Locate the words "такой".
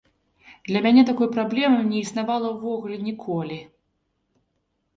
1.09-1.29